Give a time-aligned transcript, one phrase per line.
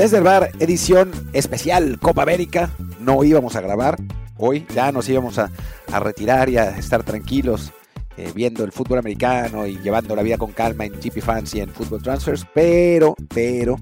[0.00, 2.70] Desde bar, edición especial Copa América.
[3.00, 3.98] No íbamos a grabar
[4.38, 5.50] hoy, ya nos íbamos a,
[5.92, 7.70] a retirar y a estar tranquilos
[8.16, 11.60] eh, viendo el fútbol americano y llevando la vida con calma en GP Fans y
[11.60, 12.46] en Football Transfers.
[12.54, 13.76] Pero, pero,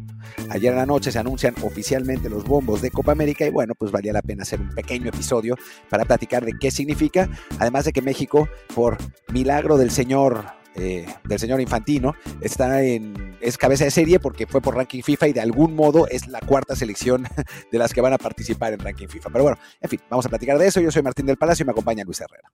[0.51, 3.93] ayer en la noche se anuncian oficialmente los bombos de Copa América y bueno, pues
[3.93, 5.55] valía la pena hacer un pequeño episodio
[5.89, 7.29] para platicar de qué significa.
[7.61, 8.98] Además de que México, por
[9.29, 14.61] milagro del señor eh, del señor Infantino, está en, es cabeza de serie porque fue
[14.61, 17.25] por ranking FIFA y de algún modo es la cuarta selección
[17.73, 19.31] de las que van a participar en ranking FIFA.
[19.31, 20.81] Pero bueno, en fin, vamos a platicar de eso.
[20.81, 22.51] Yo soy Martín del Palacio y me acompaña Luis Herrera.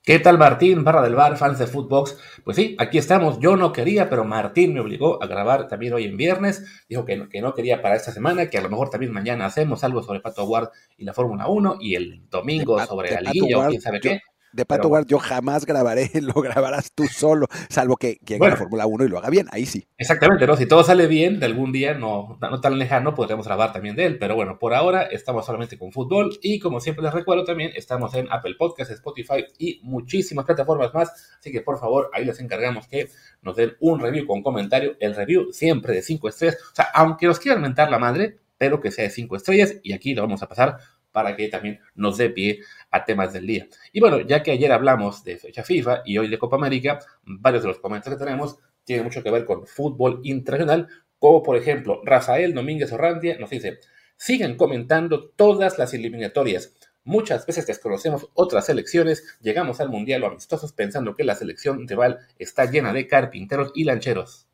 [0.00, 2.16] ¿Qué tal Martín, barra del bar, fans de Footbox?
[2.42, 3.40] Pues sí, aquí estamos.
[3.40, 6.64] Yo no quería, pero Martín me obligó a grabar también hoy en viernes.
[6.88, 9.44] Dijo que no, que no quería para esta semana, que a lo mejor también mañana
[9.44, 13.20] hacemos algo sobre Pato Ward y la Fórmula 1 y el domingo De sobre la
[13.20, 14.20] liguilla o quién sabe yo- qué.
[14.52, 18.54] De Pato Pero- Ward yo jamás grabaré, lo grabarás tú solo, salvo que quien Bueno.
[18.54, 19.86] gane Fórmula 1 y lo haga bien, ahí sí.
[19.98, 20.56] Exactamente, ¿no?
[20.56, 24.06] Si todo sale bien, de algún día no, no tan lejano podremos grabar también de
[24.06, 24.18] él.
[24.18, 28.14] Pero bueno, por ahora estamos solamente con fútbol y como siempre les recuerdo también estamos
[28.14, 31.10] en Apple Podcasts, Spotify y muchísimas plataformas más.
[31.38, 33.08] Así que por favor, ahí les encargamos que
[33.42, 34.96] nos den un review con comentario.
[35.00, 36.56] El review siempre de 5 estrellas.
[36.72, 39.92] O sea, aunque nos quieran mentar la madre, pero que sea de 5 estrellas y
[39.92, 40.78] aquí lo vamos a pasar
[41.18, 42.60] para que también nos dé pie
[42.92, 43.66] a temas del día.
[43.92, 47.64] Y bueno, ya que ayer hablamos de fecha FIFA y hoy de Copa América, varios
[47.64, 50.86] de los comentarios que tenemos tienen mucho que ver con fútbol internacional,
[51.18, 53.80] como por ejemplo Rafael Domínguez Orrantia nos dice,
[54.16, 56.72] sigan comentando todas las eliminatorias.
[57.02, 62.20] Muchas veces desconocemos otras selecciones, llegamos al Mundial o amistosos pensando que la selección rival
[62.38, 64.46] está llena de carpinteros y lancheros.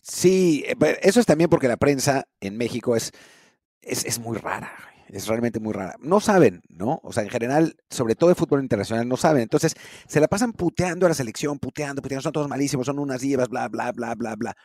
[0.00, 3.12] Sí, eh, eso es también porque la prensa en México es,
[3.82, 4.72] es, es muy rara,
[5.08, 5.96] es realmente muy rara.
[6.00, 7.00] No saben, ¿no?
[7.02, 9.42] O sea, en general, sobre todo de fútbol internacional, no saben.
[9.42, 9.74] Entonces,
[10.06, 13.48] se la pasan puteando a la selección, puteando, puteando, son todos malísimos, son unas divas,
[13.48, 14.56] bla, bla, bla, bla, bla.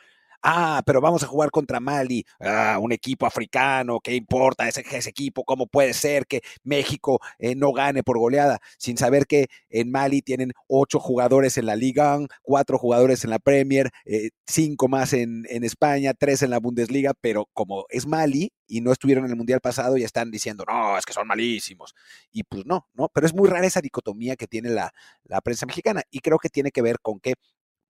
[0.44, 5.10] Ah, pero vamos a jugar contra Mali, ah, un equipo africano, ¿qué importa ese, ese
[5.10, 5.44] equipo?
[5.44, 8.58] ¿Cómo puede ser que México eh, no gane por goleada?
[8.76, 13.38] Sin saber que en Mali tienen ocho jugadores en la Liga, cuatro jugadores en la
[13.38, 18.52] Premier, eh, cinco más en, en España, tres en la Bundesliga, pero como es Mali
[18.66, 21.94] y no estuvieron en el Mundial pasado, ya están diciendo, no, es que son malísimos.
[22.32, 23.08] Y pues no, ¿no?
[23.14, 24.92] Pero es muy rara esa dicotomía que tiene la,
[25.24, 27.34] la prensa mexicana y creo que tiene que ver con que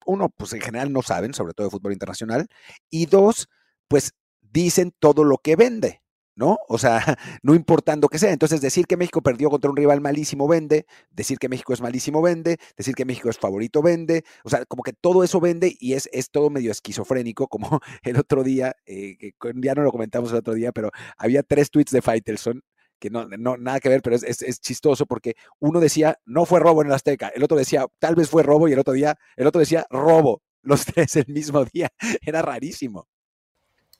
[0.07, 2.47] uno, pues en general no saben, sobre todo de fútbol internacional,
[2.91, 3.49] y dos,
[3.89, 6.03] pues dicen todo lo que vende,
[6.35, 6.59] ¿no?
[6.69, 7.01] O sea,
[7.43, 8.33] no importando que sea.
[8.33, 12.23] Entonces, decir que México perdió contra un rival malísimo vende, decir que México es malísimo
[12.23, 15.95] vende, decir que México es favorito vende, o sea, como que todo eso vende y
[15.95, 20.39] es, es todo medio esquizofrénico, como el otro día, eh, ya no lo comentamos el
[20.39, 22.63] otro día, pero había tres tweets de Faitelson
[23.03, 26.47] que no, no, nada que ver, pero es, es, es chistoso porque uno decía, no
[26.47, 28.95] fue robo en el Azteca, el otro decía, tal vez fue robo, y el otro
[28.95, 31.91] día, el otro decía, robo, los tres el mismo día,
[32.25, 33.09] era rarísimo.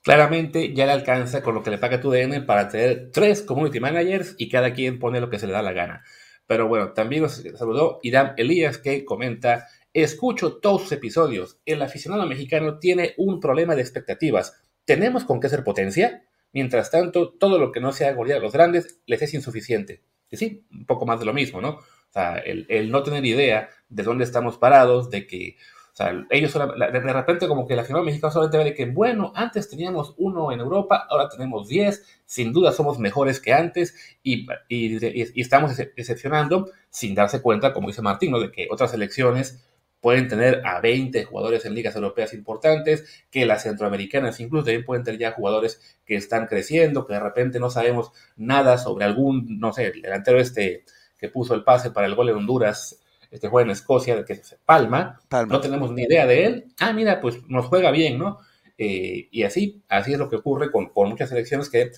[0.01, 3.81] Claramente ya le alcanza con lo que le paga tu DN para tener tres community
[3.81, 6.03] managers y cada quien pone lo que se le da la gana.
[6.47, 12.25] Pero bueno, también nos saludó Irán Elías que comenta, escucho todos sus episodios, el aficionado
[12.25, 16.23] mexicano tiene un problema de expectativas, ¿tenemos con qué ser potencia?
[16.53, 20.03] Mientras tanto, todo lo que no sea golear a los grandes les es insuficiente.
[20.29, 21.69] Y sí, un poco más de lo mismo, ¿no?
[21.71, 21.83] O
[22.13, 25.57] sea, el, no tener idea de dónde estamos parados, de que
[25.91, 29.31] o sea, ellos de repente como que la final mexicana solamente ve de que, bueno,
[29.35, 34.47] antes teníamos uno en Europa, ahora tenemos 10, sin duda somos mejores que antes y,
[34.69, 38.39] y- estamos excep- excepcionando sin darse cuenta, como dice Martín, ¿no?
[38.39, 39.63] de que otras selecciones
[40.03, 45.05] pueden tener a 20 jugadores en ligas europeas importantes, que las centroamericanas incluso también pueden
[45.05, 49.71] tener ya jugadores que están creciendo, que de repente no sabemos nada sobre algún, no
[49.71, 50.83] sé, el delantero este
[51.17, 53.01] que puso el pase para el gol en Honduras,
[53.31, 55.53] este juega en Escocia, que es Palma, Palma.
[55.53, 56.65] no tenemos ni idea de él.
[56.81, 58.39] Ah, mira, pues nos juega bien, ¿no?
[58.77, 61.91] Eh, y así, así es lo que ocurre con, con muchas selecciones que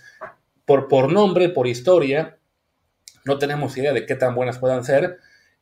[0.64, 2.38] por, por nombre, por historia,
[3.24, 5.18] no tenemos idea de qué tan buenas puedan ser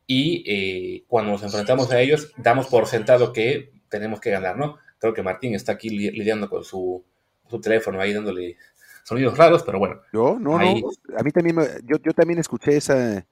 [0.08, 4.78] y eh, cuando nos enfrentamos a ellos damos por sentado que tenemos que ganar, ¿no?
[5.00, 7.04] Creo que Martín está aquí li- lidiando con su,
[7.50, 8.58] su teléfono ahí dándole,
[9.04, 10.02] sonidos raros, pero bueno.
[10.14, 10.82] Yo, no, Ahí.
[10.82, 10.90] no.
[11.18, 13.26] A mí también, me- yo, yo también escuché esa,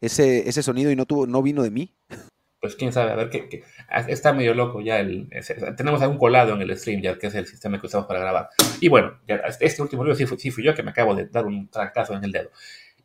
[0.00, 1.92] ese, ese sonido y no tuvo, no vino de mí.
[2.60, 3.48] Pues quién sabe, a ver qué.
[3.48, 5.28] qué- ah, está medio loco ya el.
[5.30, 8.20] ese- tenemos algún colado en el stream ya, que es el sistema que usamos para
[8.20, 8.48] grabar.
[8.80, 11.26] Y bueno, ya, este último video sí, fui- sí fui yo que me acabo de
[11.26, 12.50] dar un trancazo en el dedo.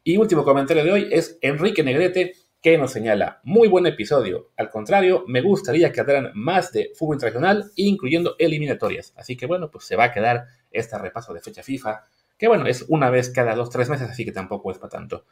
[0.03, 4.51] Y último comentario de hoy es Enrique Negrete, que nos señala: Muy buen episodio.
[4.57, 9.13] Al contrario, me gustaría que hablaran más de fútbol internacional, incluyendo eliminatorias.
[9.17, 12.03] Así que bueno, pues se va a quedar este repaso de fecha FIFA,
[12.37, 15.25] que bueno, es una vez cada dos, tres meses, así que tampoco es para tanto.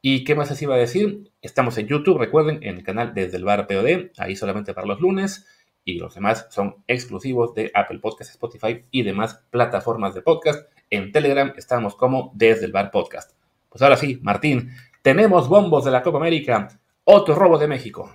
[0.00, 1.32] ¿Y qué más les iba a decir?
[1.42, 5.00] Estamos en YouTube, recuerden, en el canal Desde el Bar POD, ahí solamente para los
[5.00, 5.46] lunes,
[5.84, 10.70] y los demás son exclusivos de Apple Podcast, Spotify y demás plataformas de podcast.
[10.90, 13.32] En Telegram estamos como Desde el Bar Podcast.
[13.68, 14.70] Pues ahora sí, Martín,
[15.02, 16.68] tenemos bombos de la Copa América,
[17.04, 18.10] otro robo de México.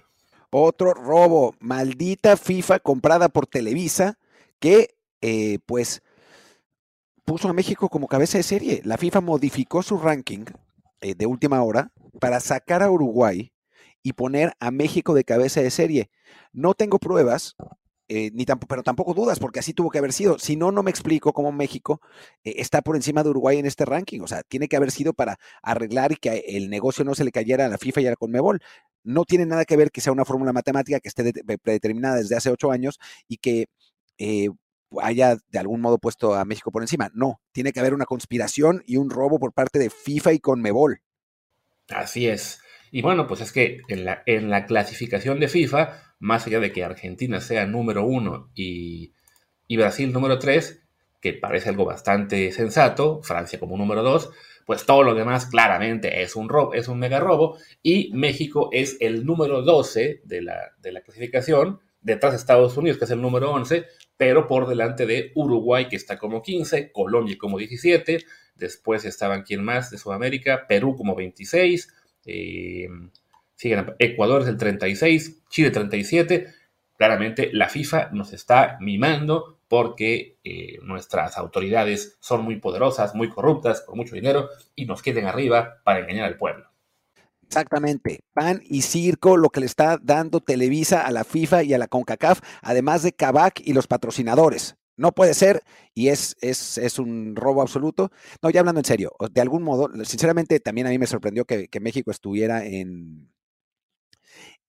[0.49, 4.19] Otro robo, maldita FIFA comprada por Televisa,
[4.59, 6.03] que eh, pues
[7.25, 8.81] puso a México como cabeza de serie.
[8.83, 10.45] La FIFA modificó su ranking
[11.01, 13.51] eh, de última hora para sacar a Uruguay
[14.03, 16.09] y poner a México de cabeza de serie.
[16.51, 17.55] No tengo pruebas,
[18.15, 20.37] eh, ni tampoco, pero tampoco dudas, porque así tuvo que haber sido.
[20.37, 21.99] Si no, no me explico cómo México
[22.43, 24.21] eh, está por encima de Uruguay en este ranking.
[24.21, 27.31] O sea, tiene que haber sido para arreglar y que el negocio no se le
[27.31, 28.61] cayera a la FIFA y a la Conmebol.
[29.03, 32.35] No tiene nada que ver que sea una fórmula matemática que esté de- predeterminada desde
[32.35, 33.65] hace ocho años y que
[34.19, 34.49] eh,
[35.01, 37.09] haya de algún modo puesto a México por encima.
[37.15, 41.01] No, tiene que haber una conspiración y un robo por parte de FIFA y Conmebol.
[41.89, 42.59] Así es.
[42.95, 46.71] Y bueno, pues es que en la, en la clasificación de FIFA, más allá de
[46.71, 49.13] que Argentina sea número uno y,
[49.67, 50.83] y Brasil número tres,
[51.19, 54.29] que parece algo bastante sensato, Francia como número dos,
[54.67, 58.97] pues todo lo demás claramente es un robo, es un mega robo, y México es
[58.99, 63.23] el número 12 de la, de la clasificación, detrás de Estados Unidos, que es el
[63.23, 63.87] número 11,
[64.17, 68.19] pero por delante de Uruguay, que está como 15, Colombia como 17,
[68.53, 71.87] después estaban quién más de Sudamérica, Perú como 26,
[72.25, 72.87] eh,
[73.99, 76.47] Ecuador es el 36, Chile 37.
[76.97, 83.81] Claramente la FIFA nos está mimando porque eh, nuestras autoridades son muy poderosas, muy corruptas,
[83.81, 86.67] con mucho dinero y nos queden arriba para engañar al pueblo.
[87.47, 91.77] Exactamente, pan y circo, lo que le está dando Televisa a la FIFA y a
[91.77, 94.75] la CONCACAF, además de Kavak y los patrocinadores.
[94.97, 95.63] No puede ser
[95.93, 98.11] y es, es, es un robo absoluto.
[98.41, 101.67] No, ya hablando en serio, de algún modo, sinceramente también a mí me sorprendió que,
[101.67, 103.33] que México estuviera en,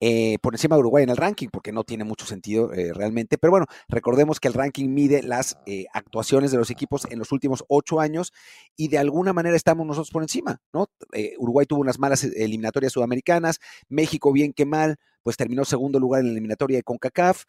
[0.01, 3.39] eh, por encima de Uruguay en el ranking, porque no tiene mucho sentido eh, realmente.
[3.39, 7.33] Pero bueno, recordemos que el ranking mide las eh, actuaciones de los equipos en los
[7.33, 8.33] últimos ocho años
[8.77, 10.89] y de alguna manera estamos nosotros por encima, ¿no?
[11.13, 16.21] Eh, Uruguay tuvo unas malas eliminatorias sudamericanas, México bien que mal, pues terminó segundo lugar
[16.21, 17.45] en la eliminatoria de CONCACAF.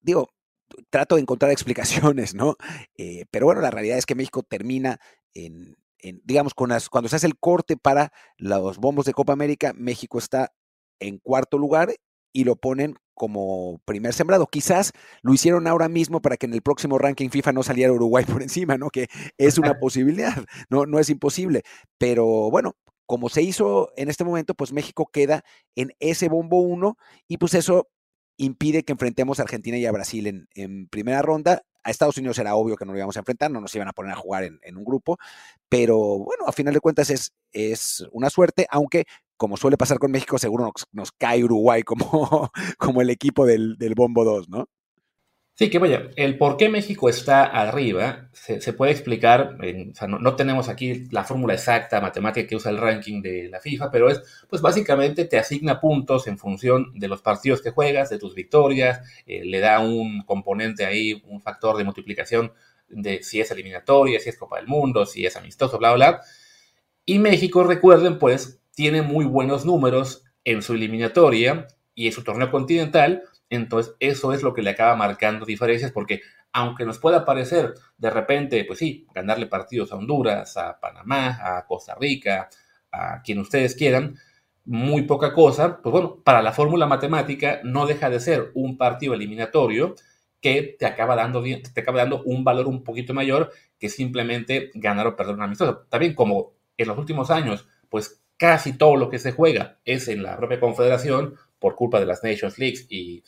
[0.00, 0.28] Digo,
[0.90, 2.56] trato de encontrar explicaciones, ¿no?
[2.96, 4.98] Eh, pero bueno, la realidad es que México termina
[5.34, 9.32] en, en digamos, con las, cuando se hace el corte para los bombos de Copa
[9.32, 10.52] América, México está
[11.00, 11.94] en cuarto lugar
[12.32, 14.46] y lo ponen como primer sembrado.
[14.46, 14.92] Quizás
[15.22, 18.42] lo hicieron ahora mismo para que en el próximo ranking FIFA no saliera Uruguay por
[18.42, 18.90] encima, ¿no?
[18.90, 19.08] Que
[19.38, 21.62] es una posibilidad, no, no es imposible.
[21.98, 22.74] Pero bueno,
[23.06, 25.44] como se hizo en este momento, pues México queda
[25.76, 26.96] en ese bombo 1
[27.28, 27.88] y pues eso
[28.44, 31.62] impide que enfrentemos a Argentina y a Brasil en, primera ronda.
[31.84, 33.92] A Estados Unidos era obvio que no lo íbamos a enfrentar, no nos iban a
[33.92, 35.18] poner a jugar en, un grupo,
[35.68, 39.04] pero bueno, a final de cuentas es, es una suerte, aunque
[39.36, 43.76] como suele pasar con México, seguro nos, nos cae Uruguay como, como el equipo del,
[43.78, 44.68] del, Bombo 2, ¿no?
[45.54, 49.58] Sí, que vaya, el por qué México está arriba se, puede explicar,
[50.08, 54.08] no, tenemos aquí la fórmula exacta matemática que usa el ranking de la FIFA, pero
[54.10, 58.34] es, pues básicamente te asigna puntos en función de los partidos que juegas, de tus
[58.34, 62.52] victorias, eh, le da un componente ahí, un factor de multiplicación
[62.88, 66.22] de si es eliminatoria, si es Copa del Mundo, si es amistoso, bla, bla.
[67.04, 72.50] Y México, recuerden, pues tiene muy buenos números en su eliminatoria y en su torneo
[72.50, 73.22] continental,
[73.54, 78.10] entonces eso es lo que le acaba marcando diferencias porque aunque nos pueda parecer de
[78.10, 82.48] repente, pues sí, ganarle partidos a Honduras, a Panamá, a Costa Rica,
[82.90, 84.16] a quien ustedes quieran,
[84.64, 89.14] muy poca cosa, pues bueno, para la fórmula matemática no deja de ser un partido
[89.14, 89.94] eliminatorio
[90.40, 95.06] que te acaba dando, te acaba dando un valor un poquito mayor que simplemente ganar
[95.06, 95.86] o perder un amistoso.
[95.88, 100.22] También como en los últimos años, pues casi todo lo que se juega es en
[100.22, 103.22] la propia confederación por culpa de las Nations Leagues y,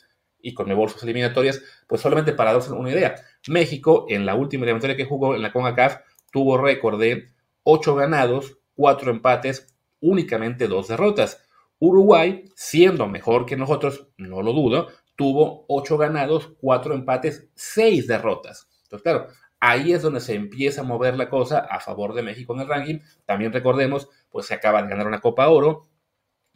[0.45, 3.15] y con sus eliminatorias, pues solamente para darse una idea,
[3.47, 7.31] México en la última eliminatoria que jugó en la CONCACAF tuvo récord de
[7.63, 11.47] 8 ganados, 4 empates, únicamente 2 derrotas.
[11.79, 18.69] Uruguay, siendo mejor que nosotros, no lo dudo, tuvo 8 ganados, 4 empates, 6 derrotas.
[18.83, 19.27] Entonces, claro,
[19.59, 22.67] ahí es donde se empieza a mover la cosa a favor de México en el
[22.67, 22.99] ranking.
[23.25, 25.87] También recordemos, pues se acaba de ganar una Copa Oro.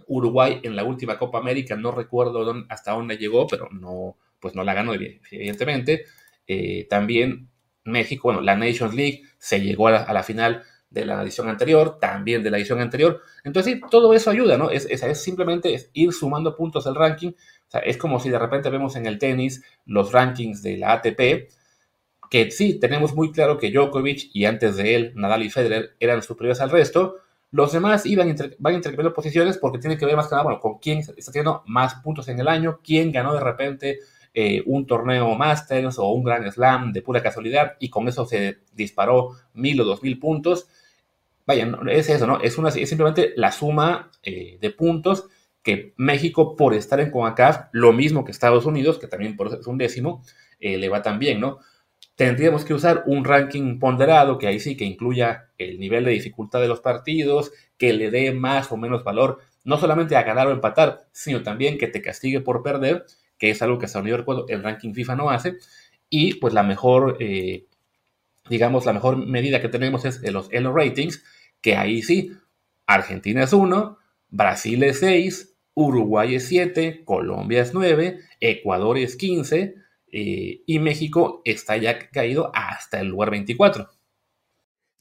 [0.10, 4.64] Uruguay en la última Copa América, no recuerdo hasta dónde llegó, pero no, pues no
[4.64, 6.06] la ganó, evidentemente.
[6.48, 7.50] Eh, también
[7.86, 12.42] México, bueno, la Nations League se llegó a la, final de la edición anterior, también
[12.42, 13.22] de la edición anterior.
[13.44, 14.72] Entonces, sí, todo eso ayuda, ¿no?
[14.72, 17.30] Es, es, simplemente ir sumando puntos al ranking.
[17.30, 20.94] O sea, es como si de repente vemos en el tenis los rankings de la
[20.94, 21.50] ATP,
[22.32, 26.22] que sí, tenemos muy claro que Djokovic y antes de él, Nadal y Federer eran
[26.24, 27.18] superiores al resto.
[27.52, 30.78] Los demás iban van intercambiando posiciones porque tiene que ver más que nada bueno, con
[30.78, 34.00] quién está teniendo más puntos en el año, quién ganó de repente
[34.34, 38.60] eh, un torneo Masters o un Grand Slam de pura casualidad y con eso se
[38.74, 40.68] disparó mil o dos mil puntos.
[41.48, 42.40] Vaya, es eso, ¿no?
[42.40, 45.26] Es, una, es simplemente la suma eh, de puntos
[45.64, 49.60] que México, por estar en CONCACAF, lo mismo que Estados Unidos, que también por eso
[49.60, 50.24] es un décimo,
[50.60, 51.60] eh, le va tan bien, ¿no?
[52.20, 56.60] Tendríamos que usar un ranking ponderado que ahí sí que incluya el nivel de dificultad
[56.60, 60.52] de los partidos, que le dé más o menos valor, no solamente a ganar o
[60.52, 63.06] empatar, sino también que te castigue por perder,
[63.38, 65.60] que es algo que hasta recuerdo el ranking FIFA no hace.
[66.10, 67.68] Y pues la mejor, eh,
[68.50, 71.24] digamos, la mejor medida que tenemos es los Elo Ratings,
[71.62, 72.34] que ahí sí,
[72.86, 73.98] Argentina es 1,
[74.28, 79.76] Brasil es 6, Uruguay es 7, Colombia es 9, Ecuador es 15,
[80.12, 83.90] eh, y México está ya caído hasta el lugar 24.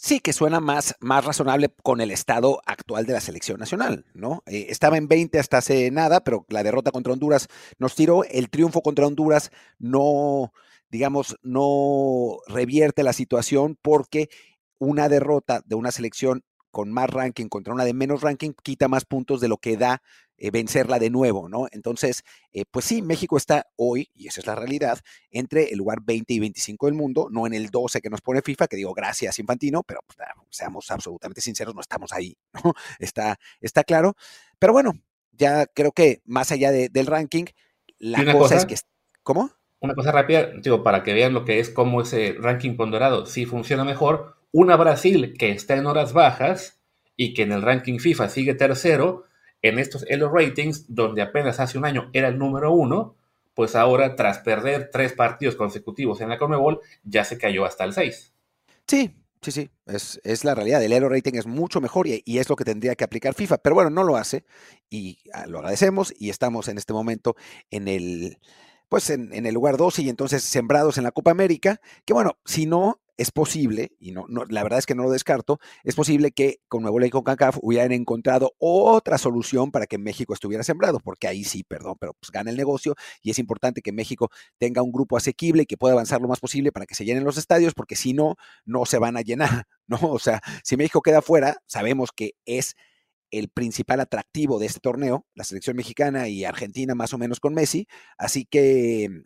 [0.00, 4.44] Sí, que suena más, más razonable con el estado actual de la selección nacional, ¿no?
[4.46, 7.48] Eh, estaba en 20 hasta hace nada, pero la derrota contra Honduras
[7.78, 8.22] nos tiró.
[8.22, 9.50] El triunfo contra Honduras
[9.80, 10.52] no,
[10.88, 14.28] digamos, no revierte la situación porque
[14.78, 19.04] una derrota de una selección con más ranking contra una de menos ranking quita más
[19.04, 20.00] puntos de lo que da
[20.38, 21.66] eh, vencerla de nuevo, ¿no?
[21.72, 25.98] Entonces, eh, pues sí, México está hoy, y esa es la realidad, entre el lugar
[26.04, 28.94] 20 y 25 del mundo, no en el 12 que nos pone FIFA, que digo
[28.94, 30.16] gracias Infantino, pero pues,
[30.50, 32.72] seamos absolutamente sinceros, no estamos ahí, ¿no?
[32.98, 34.14] Está, está claro.
[34.58, 34.92] Pero bueno,
[35.32, 37.46] ya creo que más allá del ranking,
[37.98, 38.76] la cosa, es que...
[39.22, 39.50] ¿Cómo?
[39.80, 43.44] Una cosa rápida, digo, para que vean lo que es como ese ranking ponderado, si
[43.44, 46.80] funciona mejor, una Brasil que está en horas bajas
[47.16, 49.27] y que en el ranking FIFA sigue tercero,
[49.62, 53.16] en estos Elo Ratings, donde apenas hace un año era el número uno,
[53.54, 57.92] pues ahora tras perder tres partidos consecutivos en la Conmebol, ya se cayó hasta el
[57.92, 58.32] 6.
[58.86, 60.82] Sí, sí, sí, es, es, la realidad.
[60.82, 63.58] El Elo Rating es mucho mejor y, y, es lo que tendría que aplicar FIFA,
[63.58, 64.44] pero bueno, no lo hace
[64.88, 67.34] y ah, lo agradecemos y estamos en este momento
[67.72, 68.38] en el,
[68.88, 72.38] pues en, en el lugar 12 y entonces sembrados en la Copa América, que bueno,
[72.44, 75.96] si no, es posible, y no, no, la verdad es que no lo descarto, es
[75.96, 80.62] posible que con Nuevo León con CACAF hubieran encontrado otra solución para que México estuviera
[80.62, 84.30] sembrado, porque ahí sí, perdón, pero pues gana el negocio y es importante que México
[84.56, 87.24] tenga un grupo asequible y que pueda avanzar lo más posible para que se llenen
[87.24, 89.98] los estadios, porque si no, no se van a llenar, ¿no?
[90.00, 92.76] O sea, si México queda fuera, sabemos que es
[93.32, 97.52] el principal atractivo de este torneo, la selección mexicana y Argentina más o menos con
[97.52, 99.24] Messi, así que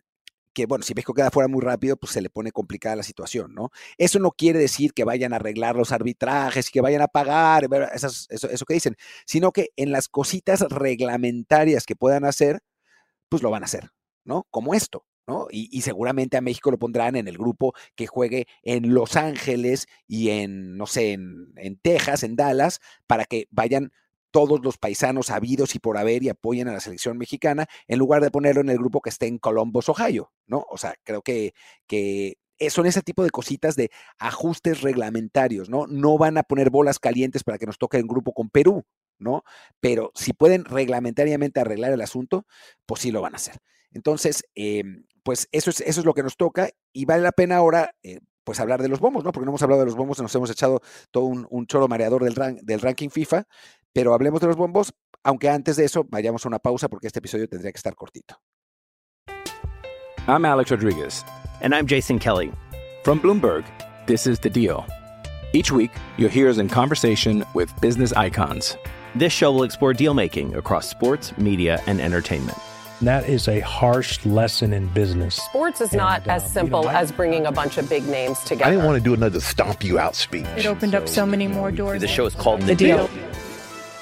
[0.53, 3.53] que, bueno, si México queda fuera muy rápido, pues se le pone complicada la situación,
[3.53, 3.71] ¿no?
[3.97, 8.07] Eso no quiere decir que vayan a arreglar los arbitrajes, que vayan a pagar, eso,
[8.29, 8.95] eso que dicen,
[9.25, 12.61] sino que en las cositas reglamentarias que puedan hacer,
[13.29, 13.91] pues lo van a hacer,
[14.23, 14.47] ¿no?
[14.51, 15.47] Como esto, ¿no?
[15.49, 19.87] Y, y, seguramente a México lo pondrán en el grupo que juegue en Los Ángeles
[20.07, 23.91] y en, no sé, en, en Texas, en Dallas, para que vayan
[24.33, 28.23] todos los paisanos habidos y por haber y apoyen a la selección mexicana, en lugar
[28.23, 30.65] de ponerlo en el grupo que esté en Columbus, Ohio, ¿no?
[30.69, 31.53] O sea, creo que,
[31.85, 32.37] que
[32.71, 35.85] son ese tipo de cositas de ajustes reglamentarios, ¿no?
[35.85, 38.83] No van a poner bolas calientes para que nos toque el grupo con Perú,
[39.19, 39.43] ¿no?
[39.79, 42.47] Pero si pueden reglamentariamente arreglar el asunto,
[42.87, 43.59] pues sí lo van a hacer.
[43.91, 47.57] Entonces, em, pues eso es, eso es lo que nos toca y vale la pena
[47.57, 49.31] ahora, eh, pues hablar de los bombos, ¿no?
[49.31, 52.23] Porque no hemos hablado de los bombos, nos hemos echado todo un, un choro mareador
[52.23, 53.45] del, del ranking FIFA,
[53.93, 54.91] pero hablemos de los bombos,
[55.23, 58.35] aunque antes de eso vayamos a una pausa porque este episodio tendría que estar cortito.
[60.27, 61.23] I'm Alex Rodriguez.
[61.61, 62.51] And I'm Jason Kelly.
[63.03, 63.65] From Bloomberg,
[64.05, 64.85] this is The Deal.
[65.53, 68.75] Each week, you'll hear us in conversation with business icons.
[69.15, 72.57] This show will explore deal making across sports, media, and entertainment.
[73.01, 75.35] That is a harsh lesson in business.
[75.35, 78.39] Sports is not and, as simple you know, as bringing a bunch of big names
[78.39, 78.65] together.
[78.65, 80.45] I didn't want to do another stomp you out speech.
[80.57, 82.01] It opened so, up so many more doors.
[82.01, 83.07] The show is called The, the deal.
[83.07, 83.42] deal.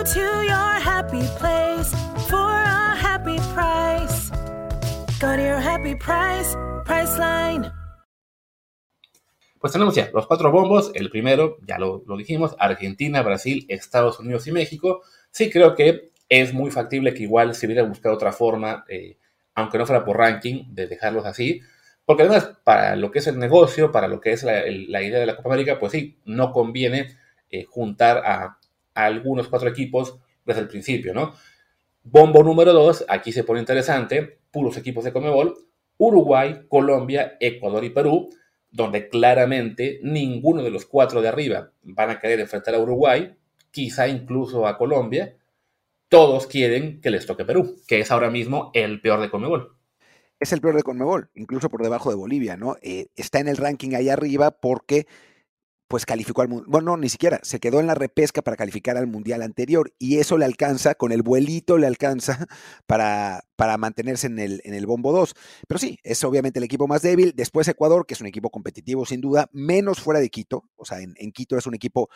[0.00, 1.92] Go to your happy place
[2.30, 4.30] for a happy price.
[5.20, 7.70] Go to your happy price, Priceline.
[9.58, 10.90] Pues tenemos ya los cuatro bombos.
[10.94, 15.02] El primero, ya lo, dijimos, Argentina, Brasil, Estados Unidos y México.
[15.30, 19.18] Sí creo que es muy factible que igual se hubiera buscado otra forma, eh,
[19.54, 21.60] aunque no fuera por ranking, de dejarlos así.
[22.06, 25.26] Porque además, para lo que es el negocio, para lo que es la idea de
[25.26, 27.18] la Copa América, pues sí, no conviene
[27.52, 28.59] eh, juntar a,
[28.94, 31.34] algunos cuatro equipos desde el principio, ¿no?
[32.02, 35.56] Bombo número dos, aquí se pone interesante, puros equipos de Comebol,
[35.98, 38.30] Uruguay, Colombia, Ecuador y Perú
[38.70, 43.36] donde claramente ninguno de los cuatro de arriba van a querer enfrentar a Uruguay,
[43.70, 45.36] quizá incluso a Colombia.
[46.08, 49.76] Todos quieren que les toque Perú, que es ahora mismo el peor de Conmebol.
[50.38, 52.76] Es el peor de Conmebol, incluso por debajo de Bolivia, ¿no?
[52.82, 55.06] Eh, está en el ranking ahí arriba porque
[55.90, 56.70] pues calificó al mundial.
[56.70, 60.18] Bueno, no, ni siquiera, se quedó en la repesca para calificar al mundial anterior y
[60.18, 62.46] eso le alcanza, con el vuelito le alcanza
[62.86, 65.34] para, para mantenerse en el, en el bombo 2.
[65.66, 67.32] Pero sí, es obviamente el equipo más débil.
[67.34, 70.62] Después Ecuador, que es un equipo competitivo sin duda, menos fuera de Quito.
[70.76, 72.08] O sea, en, Quito es un equipo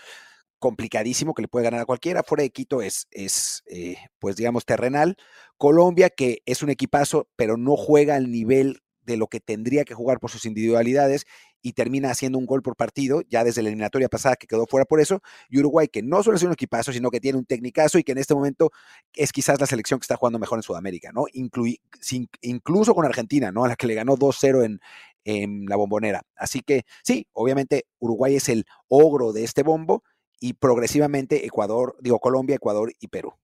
[0.60, 2.22] complicadísimo que le puede ganar a cualquiera.
[2.22, 5.16] Fuera de Quito es, es eh, pues digamos, terrenal.
[5.56, 9.94] Colombia, que es un equipazo, pero no juega al nivel de lo que tendría que
[9.94, 11.26] jugar por sus individualidades
[11.62, 14.84] y termina haciendo un gol por partido, ya desde la eliminatoria pasada que quedó fuera
[14.84, 17.98] por eso, y Uruguay que no solo es un equipazo, sino que tiene un tecnicazo
[17.98, 18.70] y que en este momento
[19.14, 21.24] es quizás la selección que está jugando mejor en Sudamérica, ¿no?
[21.32, 23.64] Inclui, sin, incluso con Argentina, ¿no?
[23.64, 24.80] A la que le ganó 2-0 en,
[25.24, 26.22] en la bombonera.
[26.36, 30.02] Así que sí, obviamente Uruguay es el ogro de este bombo
[30.40, 33.34] y progresivamente Ecuador, digo Colombia, Ecuador y Perú.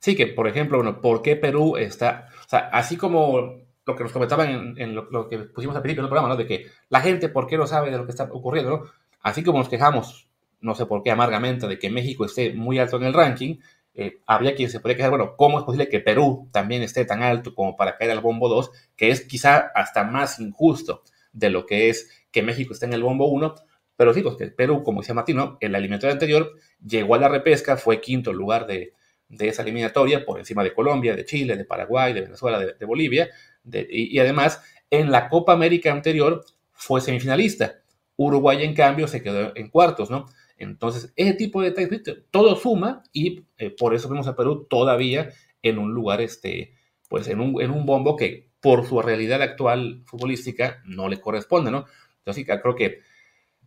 [0.00, 4.02] Sí, que por ejemplo, bueno, ¿por qué Perú está, o sea, así como lo que
[4.02, 6.36] nos comentaban en, en lo, lo, que pusimos al principio del programa, ¿no?
[6.36, 8.84] De que la gente, ¿por qué no sabe de lo que está ocurriendo, no?
[9.22, 10.28] Así como nos quejamos,
[10.60, 13.58] no sé por qué amargamente, de que México esté muy alto en el ranking,
[13.94, 17.22] eh, habría quien se podría quejar, bueno, ¿cómo es posible que Perú también esté tan
[17.22, 21.64] alto como para caer al bombo 2, que es quizá hasta más injusto de lo
[21.64, 23.54] que es que México esté en el bombo 1?
[23.96, 26.52] Pero sí, pues que Perú, como decía Martino, en la eliminatoria anterior
[26.84, 28.92] llegó a la repesca, fue quinto lugar de,
[29.28, 32.84] de esa eliminatoria, por encima de Colombia, de Chile, de Paraguay, de Venezuela, de, de
[32.84, 33.30] Bolivia,
[33.72, 37.80] y, además, en la Copa América anterior fue semifinalista.
[38.16, 40.26] Uruguay, en cambio, se quedó en cuartos, ¿no?
[40.56, 45.30] Entonces, ese tipo de detalles, todo suma y eh, por eso vemos a Perú todavía
[45.62, 46.72] en un lugar, este,
[47.08, 51.70] pues en un, en un bombo que por su realidad actual futbolística no le corresponde,
[51.70, 51.84] ¿no?
[52.18, 53.00] Entonces, creo que,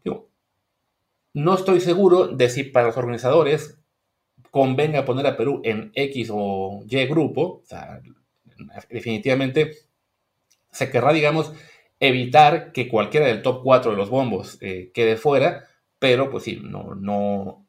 [0.03, 0.29] digo,
[1.33, 3.79] no estoy seguro de si para los organizadores
[4.51, 8.01] convenga poner a Perú en X o Y grupo, o sea,
[8.89, 9.71] definitivamente
[10.71, 11.53] se querrá, digamos,
[11.99, 15.65] evitar que cualquiera del top 4 de los bombos eh, quede fuera,
[15.99, 17.67] pero pues sí, no, no,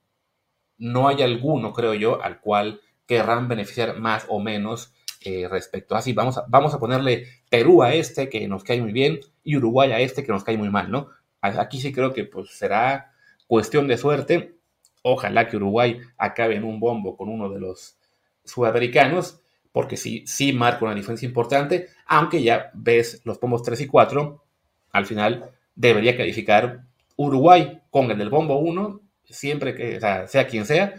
[0.78, 5.96] no hay alguno, creo yo, al cual querrán beneficiar más o menos eh, respecto.
[5.96, 9.56] Así, vamos a, vamos a ponerle Perú a este, que nos cae muy bien, y
[9.56, 11.08] Uruguay a este, que nos cae muy mal, ¿no?
[11.40, 13.12] Aquí sí creo que pues será
[13.46, 14.56] cuestión de suerte.
[15.02, 17.98] Ojalá que Uruguay acabe en un bombo con uno de los
[18.44, 19.40] sudamericanos,
[19.72, 24.44] porque sí, sí marca una diferencia importante, aunque ya ves los bombos 3 y 4,
[24.92, 26.84] al final debería calificar
[27.16, 30.94] Uruguay con el del bombo 1, siempre que o sea, sea quien sea,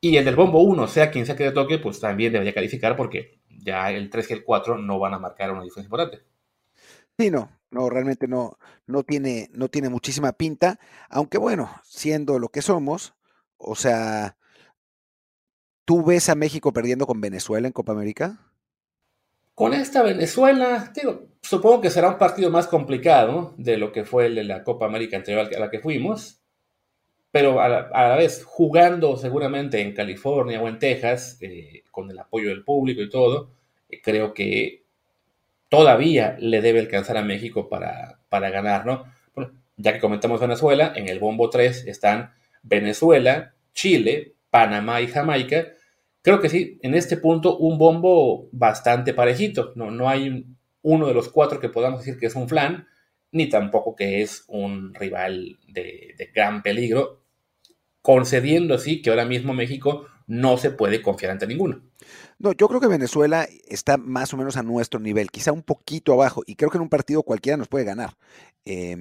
[0.00, 2.96] y el del bombo 1, sea quien sea que le toque, pues también debería calificar
[2.96, 6.22] porque ya el 3 y el 4 no van a marcar una diferencia importante.
[7.18, 10.78] Sí, no, no, realmente no, no, tiene, no tiene muchísima pinta,
[11.10, 13.14] aunque bueno, siendo lo que somos,
[13.56, 14.37] o sea,
[15.88, 18.38] ¿Tú ves a México perdiendo con Venezuela en Copa América?
[19.54, 24.26] Con esta Venezuela, digo, supongo que será un partido más complicado de lo que fue
[24.26, 26.42] el de la Copa América anterior a la que fuimos,
[27.30, 32.50] pero a la, vez jugando seguramente en California o en Texas, eh, con el apoyo
[32.50, 33.52] del público y todo,
[33.88, 34.84] eh, creo que
[35.70, 39.04] todavía le debe alcanzar a México para, para ganar, ¿no?
[39.34, 45.68] Bueno, ya que comentamos Venezuela, en el bombo 3 están Venezuela, Chile, Panamá y Jamaica,
[46.28, 49.72] creo que sí, en este punto un bombo bastante parejito.
[49.76, 50.44] No, no hay
[50.82, 52.86] uno de los cuatro que podamos decir que es un flan,
[53.32, 57.24] ni tampoco que es un rival de, gran peligro,
[58.02, 61.82] concediendo así que ahora mismo México no se puede confiar ante ninguno.
[62.38, 66.12] No, yo creo que Venezuela está más o menos a nuestro nivel, quizá un poquito
[66.12, 68.18] abajo, y creo que en un partido cualquiera nos puede ganar.
[68.66, 68.94] Eh,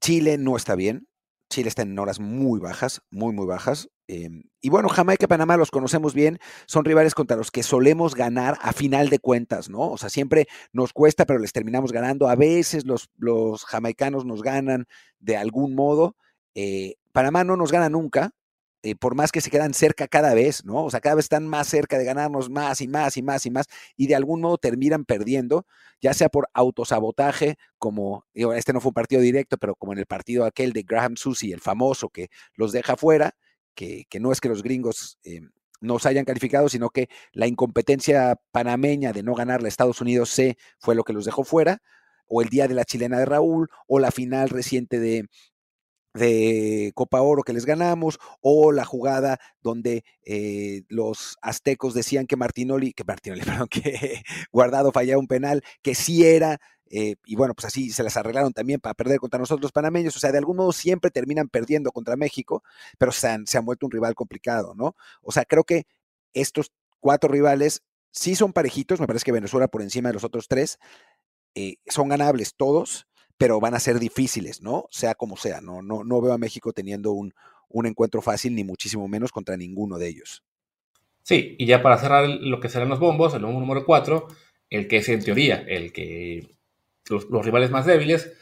[0.00, 1.08] Chile no está bien.
[1.50, 3.90] Chile está en horas muy bajas, muy, muy bajas.
[4.08, 8.14] Em, y bueno, Jamaica y Panamá los conocemos bien, son rivales contra los que solemos
[8.14, 9.90] ganar a final de cuentas, ¿no?
[9.90, 12.28] O sea, siempre nos cuesta, pero les terminamos ganando.
[12.28, 14.86] A veces los, los jamaicanos nos ganan
[15.20, 16.16] de algún modo.
[16.54, 18.32] Eh, Panamá no nos gana nunca,
[18.84, 20.84] eh, por más que se quedan cerca cada vez, ¿no?
[20.84, 23.50] O sea, cada vez están más cerca de ganarnos más y más y más y
[23.50, 25.66] más, y de algún modo terminan perdiendo,
[26.00, 30.06] ya sea por autosabotaje, como, este no fue un partido directo, pero como en el
[30.06, 33.36] partido aquel de Graham Susi, el famoso que los deja fuera,
[33.74, 35.40] que, no es que los gringos eh,
[35.80, 40.56] nos hayan calificado, sino que la incompetencia panameña de no ganarle a Estados Unidos C
[40.78, 41.82] fue lo que los dejó fuera,
[42.26, 45.26] o el día de la chilena de Raúl, o la final reciente de,
[46.14, 52.36] de Copa Oro que les ganamos, o la jugada donde eh, los aztecos decían que
[52.36, 56.58] Martinoli, que Martinoli, perdón, que Guardado fallaba un penal, que sí era,
[56.94, 60.14] eh, y bueno, pues así se las arreglaron también para perder contra nosotros los panameños,
[60.14, 62.62] o sea, de algún modo siempre terminan perdiendo contra México,
[62.98, 64.94] pero se han, se han vuelto un rival complicado, ¿no?
[65.22, 65.86] O sea, creo que
[66.34, 70.48] estos cuatro rivales sí son parejitos, me parece que Venezuela por encima de los otros
[70.48, 70.78] tres,
[71.54, 73.06] eh, son ganables todos,
[73.38, 74.84] pero van a ser difíciles, ¿no?
[74.90, 77.32] Sea como sea, no, no, no veo a México teniendo un,
[77.70, 80.44] un encuentro fácil, ni muchísimo menos contra ninguno de ellos.
[81.22, 84.28] Sí, y ya para cerrar lo que serán los bombos, el número 4,
[84.68, 86.58] el que es en teoría el que
[87.12, 88.32] los, rivales más débiles,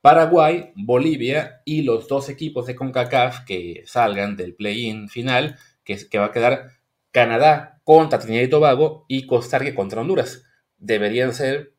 [0.00, 6.26] Paraguay, Bolivia y los dos equipos de CONCACAF que salgan del play-in final, que, va
[6.26, 6.70] a quedar
[7.10, 10.44] Canadá contra Trinidad y Tobago y Costa Rica contra Honduras.
[10.78, 11.74] Deberían ser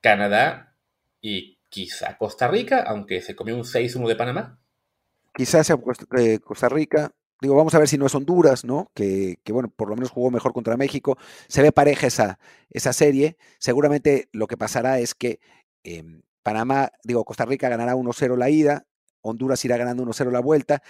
[0.00, 0.76] Canadá
[1.20, 4.60] y quizá Costa Rica, aunque se comió un 6-1 de Panamá.
[5.34, 5.78] Quizás sea
[6.18, 7.12] eh, Costa Rica.
[7.40, 8.90] Digo, vamos a ver si no es Honduras, ¿no?
[8.94, 11.16] Que, bueno, por lo menos jugó mejor contra México.
[11.48, 13.38] Se ve pareja esa serie.
[13.58, 15.40] Seguramente lo que pasará es que
[15.84, 18.86] em, Panamá, digo, Costa Rica ganará 1-0 la ida,
[19.22, 20.82] Honduras irá ganando 1-0 la vuelta.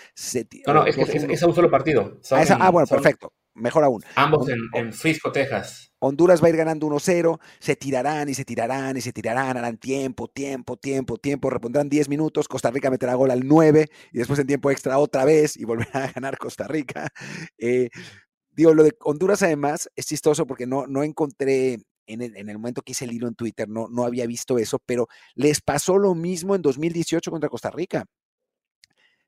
[0.67, 2.21] no, no, es, es, un solo partido.
[2.31, 4.03] ah, ah bueno, perfecto mejor aún.
[4.17, 5.93] Ambos en, Frisco, Texas.
[5.99, 9.77] Honduras va a ir ganando 1-0, se tirarán y se tirarán y se tirarán, harán
[9.77, 14.39] tiempo, tiempo, tiempo, tiempo, repondrán 10 minutos, Costa Rica meterá gol al 9 y después
[14.39, 17.09] en tiempo extra otra vez y volverá a ganar Costa Rica.
[17.59, 17.91] Eh,
[18.51, 21.81] digo, lo de Honduras además es chistoso porque no, no encontré
[22.13, 24.59] en el, en el, momento que hice el hilo en Twitter, no, no había visto
[24.59, 28.07] eso, pero les pasó lo mismo en 2018 contra Costa Rica.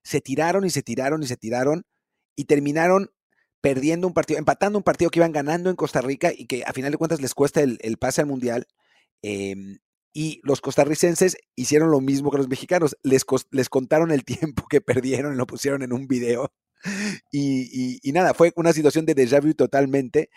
[0.03, 1.85] Se tiraron y se tiraron y se tiraron
[2.35, 3.11] y terminaron
[3.61, 6.73] perdiendo un partido, empatando un partido que iban ganando en Costa Rica y que a
[6.73, 8.67] final de cuentas les cuesta el, pase al Mundial.
[9.23, 9.79] Em,
[10.13, 14.81] y los costarricenses hicieron lo mismo que los mexicanos, les, les contaron el tiempo que
[14.81, 16.53] perdieron y lo pusieron en un video.
[17.31, 20.31] Y, nada, fue una situación de déjà vu totalmente.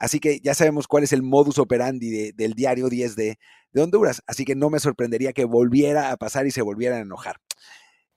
[0.00, 3.38] Así que ya sabemos cuál es el modus operandi del diario 10 de,
[3.76, 4.22] Honduras.
[4.26, 7.36] Así que no me sorprendería que volviera a pasar y se volvieran a enojar.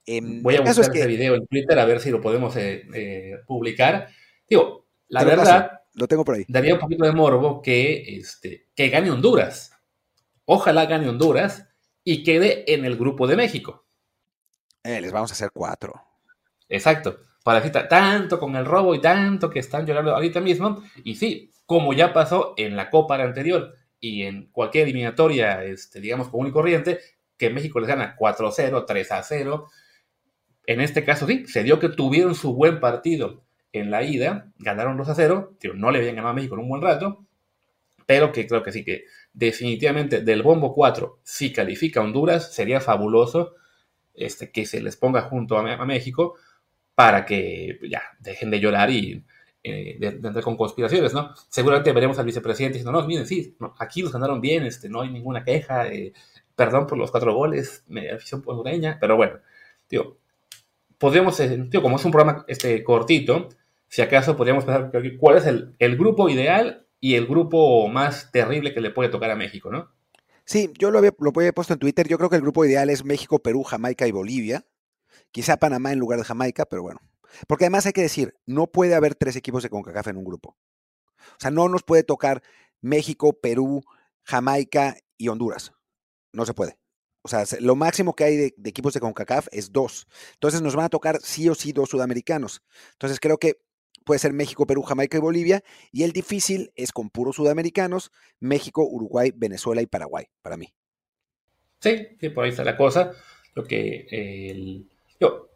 [0.08, 3.36] Em, Voy a buscar ese video en Twitter a ver si lo podemos eh, eh,
[3.46, 4.08] publicar
[4.50, 6.46] Digo, la verdad, lo tengo por ahí.
[6.48, 9.72] Daría un poquito de morbo que, este, que gane Honduras.
[10.46, 11.68] Ojalá gane Honduras
[12.04, 13.86] y quede en el grupo de México.
[14.84, 15.94] Eh, les vamos a hacer cuatro.
[16.68, 17.20] Exacto.
[17.44, 20.84] Para decir tanto con el robo y tanto que están llorando ahorita mismo.
[21.04, 26.30] Y sí, como ya pasó en la Copa anterior y en cualquier eliminatoria, este, digamos,
[26.30, 27.00] común y corriente,
[27.38, 29.68] que México les gana 4-0, 3-0.
[30.66, 34.98] En este caso sí, se dio que tuvieron su buen partido en la ida, ganaron
[34.98, 37.26] 2 a 0, no le habían ganado a México en un buen rato,
[38.06, 43.56] pero que creo que sí que definitivamente del bombo 4, si califica Honduras, sería fabuloso
[44.14, 46.36] este, que se les ponga junto a, México
[46.94, 49.24] para que ya dejen de llorar y
[49.66, 51.34] eh, de, entrar con conspiraciones, ¿no?
[51.48, 55.10] Seguramente veremos al vicepresidente diciendo, no, miren, sí, aquí los ganaron bien, este, no hay
[55.10, 56.12] ninguna queja, eh,
[56.54, 59.40] perdón por los cuatro goles, me afición hondureña, pero bueno,
[59.88, 60.18] tío,
[60.98, 63.48] podríamos, eh, tío, como es un programa este, cortito,
[63.88, 68.82] si acaso podríamos pensar cuál es el, grupo ideal y el grupo más terrible que
[68.82, 69.94] le puede tocar a México, ¿no?
[70.44, 72.06] Sí, yo lo había, lo había puesto en Twitter.
[72.10, 74.66] Yo creo que el grupo ideal es México, Perú, Jamaica y Bolivia.
[75.32, 77.00] Quizá Panamá en lugar de Jamaica, pero bueno.
[77.48, 80.58] Porque además hay que decir, no puede haber tres equipos de CONCACAF en un grupo.
[81.18, 82.44] O sea, no nos puede tocar
[82.82, 83.84] México, Perú,
[84.24, 85.74] Jamaica y Honduras.
[86.32, 86.78] No se puede.
[87.22, 90.08] O sea, lo máximo que hay de, equipos de CONCACAF es dos.
[90.34, 92.62] Entonces nos van a tocar sí o sí dos sudamericanos.
[92.94, 93.62] Entonces creo que
[94.04, 98.84] puede ser México, Perú, Jamaica y Bolivia, y el difícil es con puros sudamericanos, México,
[98.86, 100.74] Uruguay, Venezuela y Paraguay, para mí.
[101.80, 103.14] Sí, sí, por ahí está la cosa.
[103.56, 104.86] Lo que
[105.20, 105.50] yo,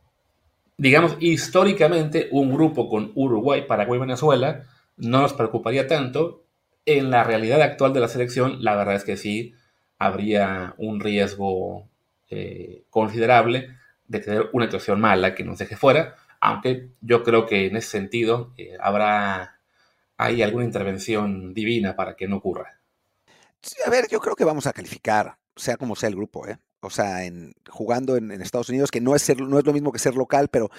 [0.78, 4.64] digamos, históricamente un grupo con Uruguay, Paraguay y Venezuela
[4.96, 6.44] no nos preocuparía tanto.
[6.86, 9.54] En la realidad actual de la selección, la verdad es que sí
[10.00, 11.90] habría un riesgo
[12.30, 13.76] eh, considerable
[14.08, 17.90] de tener una actuación mala que nos deje fuera, aunque yo creo que en ese
[17.90, 19.58] sentido eh, habrá
[20.18, 22.80] hay alguna intervención divina para que no ocurra.
[23.86, 26.58] a ver, yo creo que vamos a calificar, sea como sea el grupo, ¿eh?
[26.88, 29.92] O sea, en, jugando en, Estados Unidos, que no es, ser, no es lo mismo
[29.92, 30.70] que ser local, pero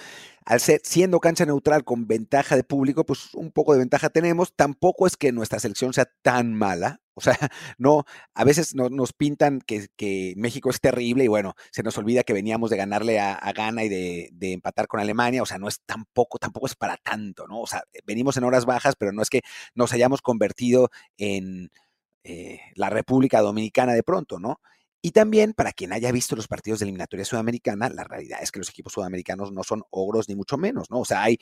[0.45, 4.53] al ser, siendo cancha neutral con ventaja de público, pues un poco de ventaja tenemos.
[4.55, 7.01] Tampoco es que nuestra selección sea tan mala.
[7.19, 7.35] O sea,
[7.77, 12.31] no, a veces nos pintan que, México es terrible y bueno, se nos olvida que
[12.31, 15.43] veníamos de ganarle a, Ghana y de, empatar con Alemania.
[15.43, 17.59] O sea, no es tampoco, tampoco es para tanto, ¿no?
[17.59, 19.41] O sea, venimos en horas bajas, pero no es que
[19.75, 21.71] nos hayamos convertido en
[22.23, 24.61] eh, la República Dominicana de pronto, ¿no?
[25.01, 28.59] Y también, para quien haya visto los partidos de eliminatoria sudamericana, la realidad es que
[28.59, 30.99] los equipos sudamericanos no son ogros ni mucho menos, ¿no?
[30.99, 31.39] O sea, hay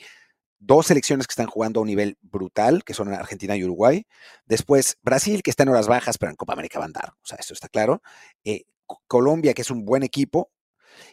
[0.60, 4.06] dos selecciones que están jugando a un nivel brutal, que son Argentina y Uruguay.
[4.46, 7.12] Después, Brasil, que está en horas bajas, pero en Copa América va a andar.
[7.22, 8.02] O sea, eso está claro.
[8.44, 8.64] Eh,
[9.06, 10.50] Colombia, que es un buen equipo.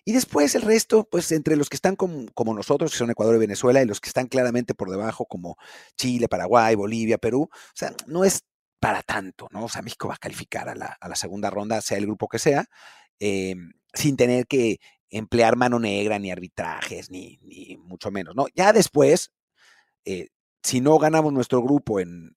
[0.04, 3.36] Y después el resto, pues entre los que están como, como, nosotros, que son Ecuador
[3.36, 5.58] y Venezuela, y los que están claramente por debajo, como
[5.98, 7.50] Chile, Paraguay, Bolivia, Perú.
[7.52, 8.46] O sea, no es
[8.80, 9.66] para tanto, ¿no?
[9.66, 12.66] O sea, México va a calificar a la, segunda ronda, sea el grupo que sea,
[13.20, 17.40] em, sin tener que emplear mano negra, ni arbitrajes, ni,
[17.80, 18.48] mucho menos, ¿no?
[18.56, 19.32] Ya después,
[20.06, 20.30] eh,
[20.64, 22.36] si no ganamos nuestro grupo en,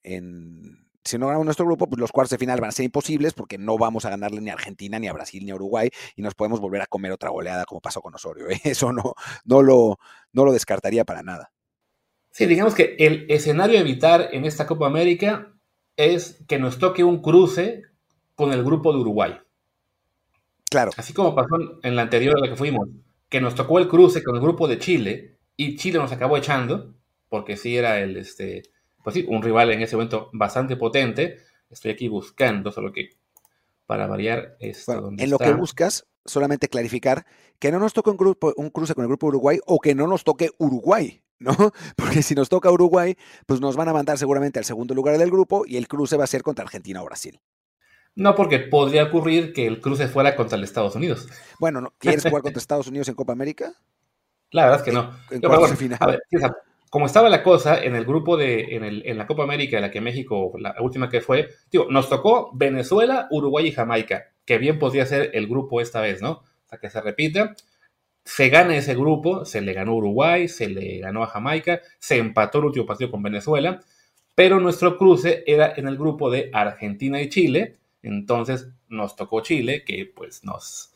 [1.04, 3.58] si no ganamos nuestro grupo, pues los cuartos de final van a ser imposibles porque
[3.58, 6.34] no vamos a ganarle ni a Argentina, ni a Brasil, ni a Uruguay y nos
[6.34, 8.48] podemos volver a comer otra goleada como pasó con Osorio.
[8.50, 8.60] ¿eh?
[8.64, 9.98] Eso no, no, lo,
[10.32, 11.50] no lo descartaría para nada.
[12.30, 15.57] Sí, digamos que el escenario a evitar en esta Copa América
[15.98, 17.82] es que nos toque un cruce
[18.34, 19.38] con el grupo de Uruguay.
[20.70, 20.92] Claro.
[20.96, 22.88] Así como pasó en la anterior a la que fuimos,
[23.28, 26.94] que nos tocó el cruce con el grupo de Chile y Chile nos acabó echando,
[27.28, 28.62] porque sí era el, este,
[29.02, 31.38] pues sí, un rival en ese momento bastante potente.
[31.68, 33.10] Estoy aquí buscando, solo que
[33.84, 35.10] para variar esto.
[35.18, 37.26] en lo que buscas, solamente clarificar
[37.58, 40.06] que no nos toque un, grupo, un cruce con el grupo Uruguay o que no
[40.06, 41.22] nos toque Uruguay.
[41.38, 41.52] ¿no?
[41.96, 45.30] Porque si nos toca Uruguay, pues nos van a mandar seguramente al segundo lugar del
[45.30, 47.40] grupo y el cruce va a ser contra Argentina o Brasil.
[48.14, 51.28] No, porque podría ocurrir que el cruce fuera contra el Estados Unidos.
[51.60, 53.74] Bueno, ¿quieres jugar contra Estados Unidos en Copa América?
[54.50, 55.12] La verdad es que no.
[56.00, 56.22] a ver,
[56.90, 59.82] como estaba la cosa en el grupo de, en, el, en la Copa América, en
[59.82, 64.58] la que México, la última que fue, digo, nos tocó Venezuela, Uruguay y Jamaica, que
[64.58, 66.30] bien podría ser el grupo esta vez, ¿no?
[66.32, 67.54] O sea, que se repita
[68.28, 72.58] se gana ese grupo, se le ganó Uruguay, se le ganó a Jamaica, se empató
[72.58, 73.80] el último partido con Venezuela,
[74.34, 79.82] pero nuestro cruce era en el grupo de Argentina y Chile, entonces nos tocó Chile,
[79.82, 80.92] que pues nos,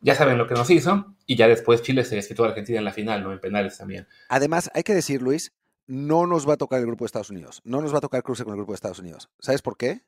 [0.00, 2.84] ya saben lo que nos hizo, y ya después Chile se desquitó a Argentina en
[2.84, 3.32] la final, ¿no?
[3.32, 4.06] En penales también.
[4.28, 5.52] Además, hay que decir, Luis,
[5.88, 8.22] no nos va a tocar el grupo de Estados Unidos, no nos va a tocar
[8.22, 9.28] cruce con el grupo de Estados Unidos.
[9.40, 10.02] ¿Sabes por qué?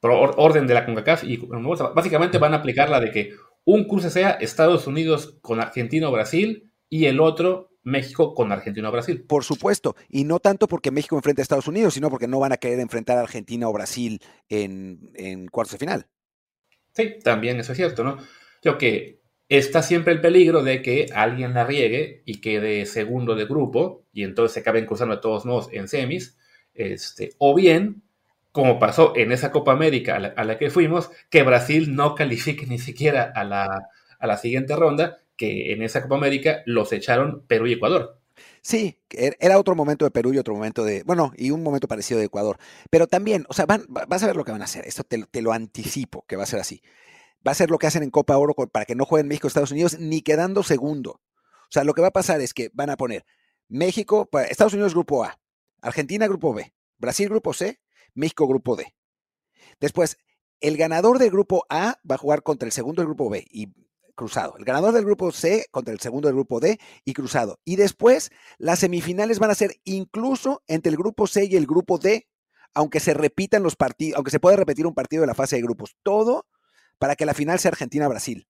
[0.00, 1.36] Por orden de la CONCACAF y
[1.94, 3.32] básicamente van a aplicar la de que
[3.64, 8.88] un cruce sea Estados Unidos con Argentina o Brasil y el otro México con Argentina
[8.88, 9.24] o Brasil.
[9.26, 12.52] Por supuesto, y no tanto porque México enfrente a Estados Unidos, sino porque no van
[12.52, 16.06] a querer enfrentar a Argentina o Brasil en, en cuartos de final.
[16.92, 18.18] Sí, también eso es cierto, ¿no?
[18.62, 23.46] Yo que está siempre el peligro de que alguien la riegue y quede segundo de
[23.46, 26.36] grupo y entonces se acaben cruzando de todos modos en semis,
[26.74, 28.02] este, o bien
[28.52, 32.78] como pasó en esa Copa América a la, que fuimos, que Brasil no califique ni
[32.78, 38.20] siquiera a la, siguiente ronda, que en esa Copa América los echaron Perú y Ecuador.
[38.62, 41.88] Sí, er, era otro momento de Perú y otro momento de, bueno, y un momento
[41.88, 42.58] parecido de Ecuador.
[42.90, 44.86] Pero también, o sea, van, vas a ver lo que van a hacer.
[44.86, 46.82] Esto te, te, lo anticipo, que va a ser así.
[47.46, 49.72] Va a ser lo que hacen en Copa Oro para que no jueguen México Estados
[49.72, 51.20] Unidos ni quedando segundo.
[51.68, 53.24] O sea, lo que va a pasar es que van a poner
[53.68, 55.38] México, Estados Unidos grupo A,
[55.82, 57.80] Argentina grupo B, Brasil grupo C,
[58.18, 58.94] México Grupo D.
[59.80, 60.18] Después,
[60.60, 63.72] el ganador del grupo A va a jugar contra el segundo del grupo B y
[64.14, 64.56] cruzado.
[64.58, 67.60] El ganador del grupo C contra el segundo del grupo D y cruzado.
[67.64, 71.98] Y después, las semifinales van a ser incluso entre el grupo C y el grupo
[71.98, 72.26] D,
[72.74, 75.62] aunque se repitan los partidos, aunque se pueda repetir un partido de la fase de
[75.62, 75.96] grupos.
[76.02, 76.46] Todo
[76.98, 78.48] para que la final sea Argentina-Brasil.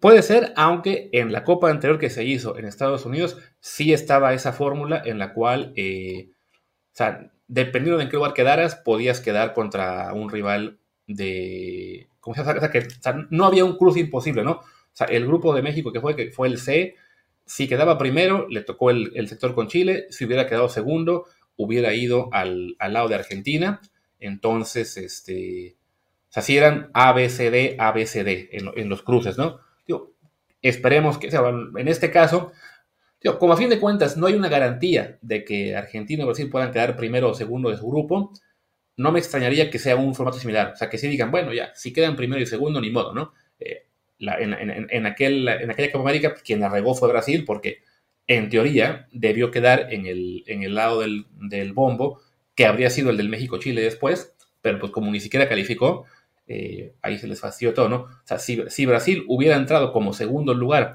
[0.00, 4.34] puede ser, aunque en la Copa anterior que se hizo en Estados Unidos sí estaba
[4.34, 9.20] esa fórmula en la cual, eh, o sea, dependiendo de en qué lugar quedaras, podías
[9.20, 12.08] quedar contra un rival de.
[12.18, 12.58] ¿Cómo se llama?
[12.58, 14.52] O sea, no había un cruce imposible, ¿no?
[14.52, 16.94] O sea, el grupo de México que fue, que fue el C,
[17.44, 20.06] si quedaba primero, le tocó el, sector con Chile.
[20.08, 23.82] Si hubiera quedado segundo, hubiera ido al, lado de Argentina.
[24.18, 25.76] Entonces, este.
[26.30, 27.28] O sea, si eran A, B,
[28.52, 29.60] en, los cruces, ¿no?
[30.62, 32.52] esperemos que, o sea, en este caso,
[33.38, 36.72] como a fin de cuentas no hay una garantía de que Argentina o Brasil puedan
[36.72, 38.32] quedar primero o segundo de su grupo,
[38.96, 40.72] no me extrañaría que sea un formato similar.
[40.74, 43.32] O sea, que si digan, bueno, ya, si quedan primero y segundo, ni modo, ¿no?
[43.58, 43.86] Eh,
[44.18, 47.82] en, aquel, en aquella Copa América, quien la fue Brasil, porque
[48.26, 52.20] en teoría debió quedar en el, en el lado del, bombo,
[52.54, 56.06] que habría sido el del México-Chile después, pero pues como ni siquiera calificó,
[56.46, 57.96] eh, ahí se les fastidió todo, ¿no?
[57.96, 60.94] O sea, si, si, Brasil hubiera entrado como segundo lugar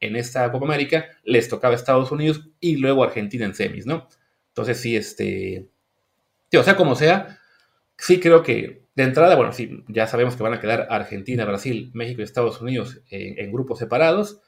[0.00, 4.08] en esta Copa América, les tocaba Estados Unidos y luego Argentina en semis, ¿no?
[4.48, 5.68] Entonces sí, este...
[6.56, 7.38] o sea, como sea,
[7.96, 11.90] sí creo que de entrada, bueno, sí, ya sabemos que van a quedar Argentina, Brasil,
[11.94, 14.40] México y Estados Unidos en, grupos separados.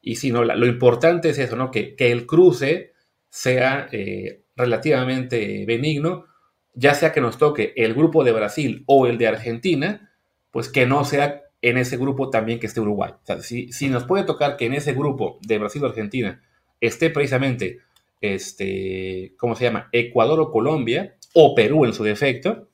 [0.00, 1.70] Y sí, no, lo importante es eso, ¿no?
[1.70, 2.94] Que, el cruce
[3.28, 6.26] sea eh, relativamente benigno,
[6.74, 10.10] ya sea que nos toque el grupo de Brasil o el de Argentina,
[10.50, 13.12] pues que no sea en ese grupo también que esté Uruguay.
[13.12, 16.42] O sea, si, si nos puede tocar que en ese grupo de Brasil o Argentina
[16.80, 17.78] esté precisamente,
[18.20, 19.88] este, ¿cómo se llama?
[19.92, 22.68] Ecuador o Colombia, o Perú en su defecto,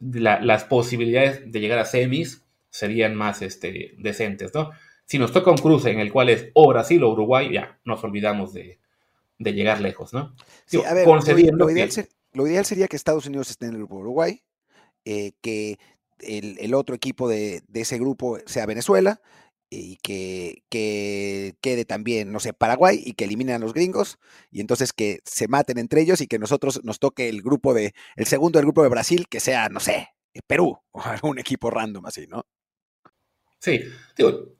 [0.00, 4.70] las posibilidades de llegar a semis serían más este, decentes, ¿no?
[5.06, 8.04] Si nos toca un cruce en el cual es o Brasil o Uruguay, ya nos
[8.04, 8.78] olvidamos de,
[9.38, 10.34] llegar lejos, ¿no?
[12.32, 14.42] lo, ideal sería que Estados Unidos esté en el grupo Uruguay,
[15.04, 15.78] eh, que
[16.20, 19.20] el, otro equipo de, ese grupo sea Venezuela,
[19.70, 24.18] y que, quede también, no sé, Paraguay y que eliminen a los gringos
[24.50, 27.92] y entonces que se maten entre ellos y que nosotros nos toque el grupo de,
[28.16, 30.08] el segundo del grupo de Brasil, que sea, no sé,
[30.46, 32.46] Perú o algún equipo random así, ¿no?
[33.60, 33.82] Sí,
[34.16, 34.54] digo,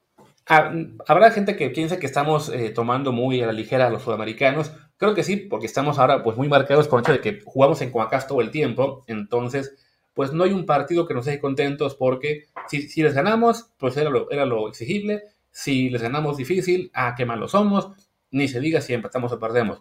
[0.47, 4.73] habrá gente que piensa que estamos eh, tomando muy a la ligera a los sudamericanos.
[4.97, 7.81] Creo que sí, porque estamos ahora pues muy marcados con el hecho de que jugamos
[7.81, 9.77] en Coacas todo el tiempo, entonces
[10.19, 13.97] pues no hay un partido que nos deje contentos porque si, si les ganamos, pues
[13.97, 15.23] era lo, era lo exigible.
[15.53, 17.93] Si les ganamos difícil, ah, qué malos somos.
[18.33, 19.81] Ni se diga si empatamos o perdemos.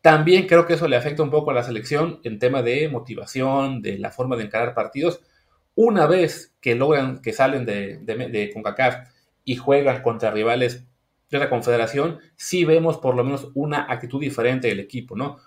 [0.00, 3.80] También creo que eso le afecta un poco a la selección en tema de motivación,
[3.80, 5.20] de la forma de encarar partidos.
[5.76, 9.08] Una vez que logran, que salen de, de, CONCACAF
[9.44, 10.84] y juegan contra rivales
[11.30, 15.38] de otra confederación, sí vemos por lo menos una actitud diferente del equipo, ¿no?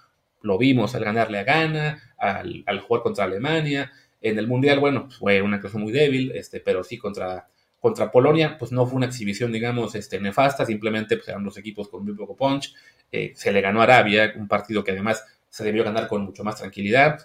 [0.44, 3.92] Lo vimos al ganarle a Ghana, al, al jugar contra Alemania,
[4.24, 8.58] en el Mundial, bueno, fue una cosa muy débil, este, pero sí contra, contra Polonia,
[8.58, 12.16] pues no fue una exhibición, digamos, este, nefasta, simplemente pues, eran los equipos con muy
[12.16, 12.74] poco punch.
[13.12, 16.56] Eh, se le ganó Arabia, un partido que además se debió ganar con mucho más
[16.56, 17.20] tranquilidad.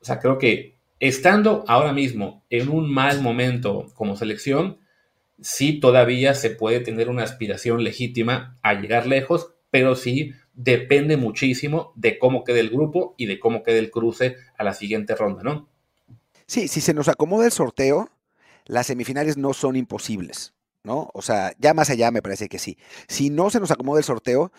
[0.00, 4.78] O sea, creo que estando ahora mismo en un mal momento como selección,
[5.40, 11.92] sí todavía se puede tener una aspiración legítima a llegar lejos, pero sí depende muchísimo
[11.96, 15.42] de cómo quede el grupo y de cómo quede el cruce a la siguiente ronda,
[15.42, 15.68] ¿no?
[16.46, 18.10] Sí, si se nos acomoda el sorteo,
[18.66, 20.54] las semifinales no son imposibles,
[20.84, 21.10] ¿no?
[21.12, 22.78] O sea, ya más allá me parece que sí.
[23.08, 24.52] Si no se nos acomoda el sorteo,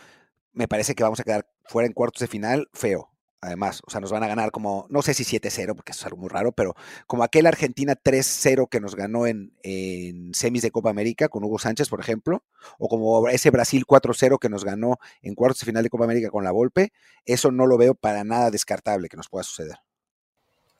[0.53, 3.11] me parece que vamos a quedar fuera en cuartos de final feo.
[3.39, 6.05] Además, o sea, nos van a ganar como, no sé si 7-0, porque eso es
[6.07, 10.71] algo muy raro, pero como aquel Argentina 3-0 que nos ganó en, en, semis de
[10.71, 12.43] Copa América con Hugo Sánchez, por ejemplo,
[12.79, 16.31] o como ese Brasil 4-0 que nos ganó en cuartos de final de Copa América
[16.31, 16.91] con la Volpe,
[17.25, 19.77] eso no lo veo para nada descartable que nos pueda suceder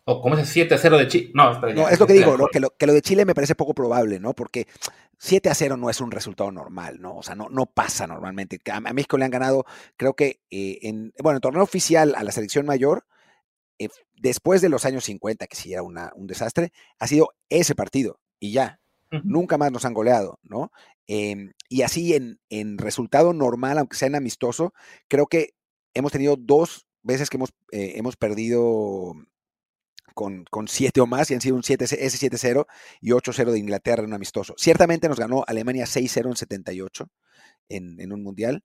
[0.10, 1.32] o como ese 7-0 de Chile.
[1.34, 3.74] No, no es lo que digo, que, lo, que, lo, de Chile me parece poco
[3.74, 4.34] probable, ¿no?
[4.34, 4.66] Porque
[5.18, 7.18] 7 0 no es un resultado normal, ¿no?
[7.18, 8.58] O sea, no, no pasa normalmente.
[8.72, 9.66] A, México le han ganado,
[9.98, 13.04] creo que eh, en, bueno, en torneo oficial a la selección mayor,
[13.80, 17.76] eh, después de los años 50, que sí era una, un desastre, ha sido ese
[17.76, 18.80] partido y ya.
[19.24, 20.72] Nunca más nos han goleado, ¿no?
[21.06, 24.74] Em, y así en, en resultado normal, aunque sea en amistoso,
[25.08, 25.54] creo que
[25.94, 29.14] hemos tenido dos veces que hemos, eh, hemos perdido
[30.14, 32.66] con, con siete o más y han sido un 7, ese 7-0
[33.02, 34.54] y 8-0 de Inglaterra en un amistoso.
[34.58, 37.10] Ciertamente nos ganó Alemania 6-0 en 78
[37.70, 38.64] en, en un mundial.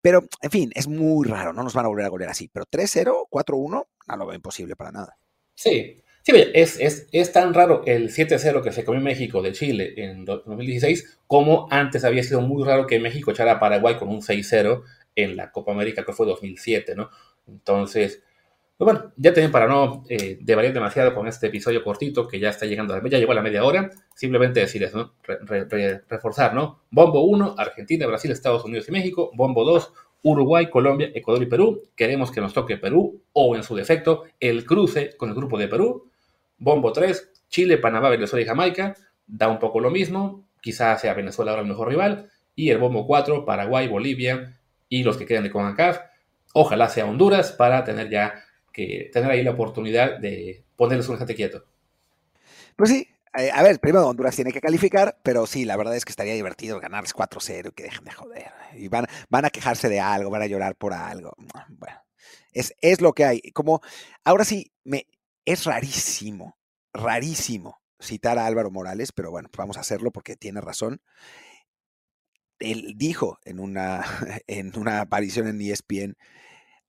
[0.00, 2.48] Pero, en fin, es muy raro, no nos van a volver a golear así.
[2.52, 5.16] Pero 3-0, 4-1, no lo veo imposible para nada.
[5.54, 9.94] Sí, sí, es, es, es tan raro el 7-0 que se comió México de Chile
[9.96, 14.22] en 2016 como antes había sido muy raro que México echara a Paraguay con un
[14.22, 14.82] 6-0
[15.14, 17.10] en la Copa América que fue 2007, ¿no?
[17.46, 18.22] Entonces,
[18.76, 22.50] pues bueno, ya también para no eh, devalir demasiado con este episodio cortito que ya
[22.50, 25.14] está llegando, a, ya llegó a la media hora, simplemente decir eso, ¿no?
[26.08, 26.80] reforzar, ¿no?
[26.90, 29.30] Bombo 1, Argentina, Brasil, Estados Unidos y México.
[29.34, 31.82] Bombo 2, Uruguay, Colombia, Ecuador y Perú.
[31.94, 35.68] Queremos que nos toque Perú o, en su defecto, el cruce con el grupo de
[35.68, 36.10] Perú.
[36.58, 38.94] Bombo 3, Chile, Panamá, Venezuela y Jamaica.
[39.26, 40.44] Da un poco lo mismo.
[40.60, 42.30] Quizás sea Venezuela ahora el mejor rival.
[42.54, 44.58] Y el bombo 4, Paraguay, Bolivia
[44.88, 46.00] y los que quedan de CONCACAF.
[46.54, 51.34] Ojalá sea Honduras para tener ya que tener ahí la oportunidad de ponerles un gente
[51.34, 51.64] quieto.
[52.76, 53.06] Pues sí,
[53.38, 56.34] eh, a ver, primero Honduras tiene que calificar, pero sí, la verdad es que estaría
[56.34, 58.50] divertido ganarles 4-0 y que dejen de joder.
[58.74, 61.34] Y van, van a quejarse de algo, van a llorar por algo.
[61.68, 62.02] Bueno,
[62.52, 63.40] es, es lo que hay.
[63.52, 63.80] Como,
[64.24, 65.06] ahora sí, me,
[65.44, 66.58] es rarísimo,
[66.92, 71.00] rarísimo citar a Álvaro Morales, pero bueno, vamos a hacerlo porque tiene razón.
[72.58, 74.04] Él dijo en una,
[74.46, 76.16] en una aparición en ESPN,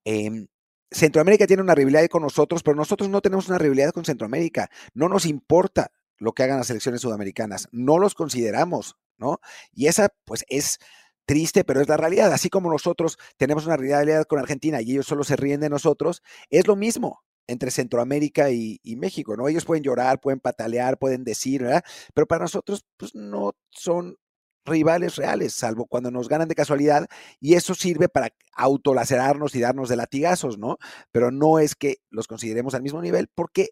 [0.03, 0.47] em,
[0.93, 4.69] Centroamérica tiene una rivalidad con nosotros, pero nosotros no tenemos una rivalidad con Centroamérica.
[4.93, 9.39] No nos importa lo que hagan las selecciones sudamericanas, no los consideramos, ¿no?
[9.73, 10.79] Y esa, pues, es
[11.25, 12.31] triste, pero es la realidad.
[12.31, 16.21] Así como nosotros tenemos una rivalidad con Argentina y ellos solo se ríen de nosotros,
[16.49, 19.47] es lo mismo entre Centroamérica y, México, ¿no?
[19.47, 21.83] Ellos pueden llorar, pueden patalear, pueden decir, ¿verdad?
[22.13, 24.17] Pero para nosotros, pues, no son
[24.65, 27.07] rivales reales, salvo cuando nos ganan de casualidad,
[27.39, 30.77] y eso sirve para autolacerarnos y darnos de latigazos, ¿no?
[31.11, 33.69] Pero no es que los consideremos al mismo nivel, porque,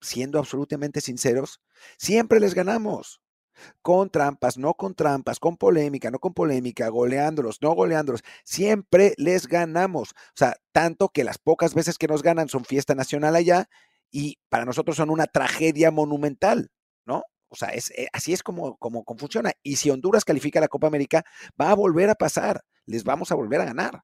[0.00, 1.60] siendo absolutamente sinceros,
[1.98, 3.20] siempre les ganamos.
[3.82, 9.46] Con trampas, no con trampas, con polémica, no con polémica, goleándolos, no goleándolos, siempre les
[9.46, 10.10] ganamos.
[10.10, 13.68] O sea, tanto que las pocas veces que nos ganan son fiesta nacional allá
[14.10, 16.70] y para nosotros son una tragedia monumental,
[17.04, 17.24] ¿no?
[17.52, 19.52] O sea, es, eh, así es como, como, funciona.
[19.62, 21.22] Y si Honduras califica la Copa América,
[21.60, 22.64] va a volver a pasar.
[22.86, 24.02] Les vamos a volver a ganar.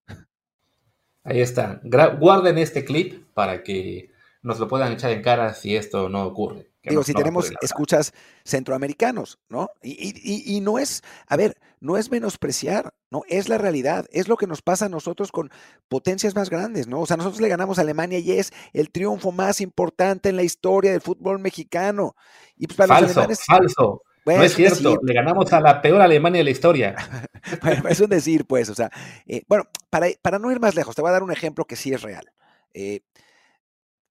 [1.25, 1.81] Ahí está.
[1.83, 4.11] guarden este clip para que
[4.43, 6.71] nos lo puedan echar en cara si esto no ocurre.
[6.89, 8.13] Digo, si tenemos escuchas
[8.45, 9.71] centroamericanos, ¿no?
[9.83, 13.23] Y, no es, a ver, no es menospreciar, ¿no?
[13.29, 15.51] Es la realidad, es lo que nos pasa a nosotros con
[15.89, 17.01] potencias más grandes, ¿no?
[17.01, 20.43] O sea, nosotros le ganamos a Alemania y es el triunfo más importante en la
[20.43, 22.17] historia del fútbol mexicano.
[22.57, 24.03] Y pues para falso, los falso.
[24.25, 26.97] no es cierto, le ganamos a la peor Alemania de la historia.
[27.63, 28.91] bueno, es un decir, pues, o sea,
[29.27, 31.77] eh, bueno, para, para no ir más lejos, te voy a dar un ejemplo que
[31.77, 32.31] sí es real.
[32.75, 33.01] Eh,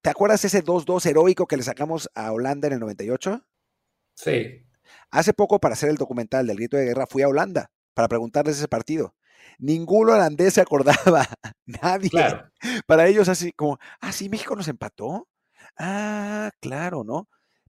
[0.08, 3.46] ¿Te acuerdas ese 2-2 heroico que le sacamos a Holanda en el 98?
[4.14, 4.66] Sí.
[5.12, 8.56] Hace poco, para hacer el documental del grito de guerra, fui a Holanda para preguntarles
[8.56, 9.16] ese partido.
[9.60, 11.26] Ningún holandés se acordaba,
[11.66, 12.10] nadie.
[12.10, 12.50] Claro.
[12.86, 15.28] Para ellos así como, ah, sí, México nos empató.
[15.78, 17.28] Ah, claro, ¿no?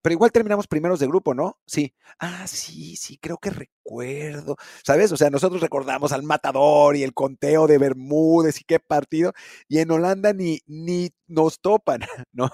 [0.08, 1.58] Pero igual terminamos primeros de grupo, ¿no?
[1.66, 1.92] Sí.
[2.18, 4.56] Ah, sí, sí, creo que recuerdo.
[4.82, 5.12] ¿Sabes?
[5.12, 9.34] O sea, nosotros recordamos al matador y el conteo de Bermúdez y qué partido.
[9.68, 12.00] Y en Holanda ni, ni nos topan,
[12.32, 12.50] ¿no?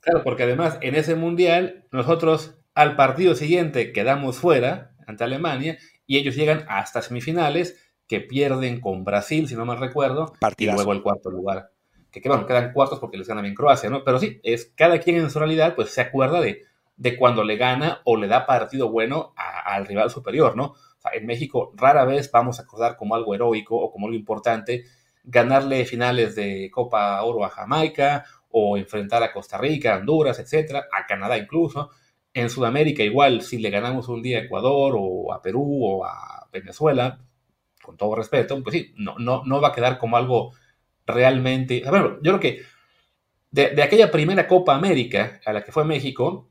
[0.00, 6.18] Claro, porque además en ese mundial nosotros al partido siguiente quedamos fuera ante Alemania y
[6.18, 11.00] ellos llegan hasta semifinales que pierden con Brasil, si no mal recuerdo, y luego el
[11.00, 11.70] cuarto lugar.
[12.10, 14.04] Que, que bueno, quedan cuartos porque les ganan bien Croacia, ¿no?
[14.04, 16.67] Pero sí, es cada quien en su realidad pues se acuerda de
[16.98, 20.74] de cuando le gana o le da partido bueno al rival superior, ¿no?
[21.12, 24.84] En México rara vez vamos a acordar como algo heroico o como algo importante
[25.22, 31.06] ganarle finales de Copa Oro a Jamaica o enfrentar a Costa Rica, Honduras, etcétera, a
[31.06, 31.90] Canadá incluso.
[32.34, 36.48] En Sudamérica igual, si le ganamos un día a Ecuador o a Perú o a
[36.52, 37.20] Venezuela,
[37.82, 40.52] con todo respeto, pues sí, no, no, no va a quedar como algo
[41.06, 41.82] realmente...
[41.88, 42.62] Bueno, yo creo que
[43.50, 46.50] de aquella primera Copa América a la que fue México,